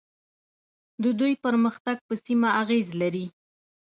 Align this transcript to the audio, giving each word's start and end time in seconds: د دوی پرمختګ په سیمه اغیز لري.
د 1.03 1.05
دوی 1.19 1.33
پرمختګ 1.45 1.97
په 2.07 2.13
سیمه 2.25 2.49
اغیز 2.61 2.87
لري. 3.01 3.25